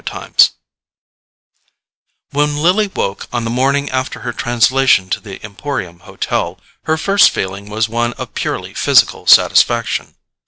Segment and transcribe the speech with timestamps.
[0.03, 0.49] Chapter
[2.33, 6.97] 9 When Lily woke on the morning after her translation to the Emporium Hotel, her
[6.97, 10.15] first feeling was one of purely physical satisfaction.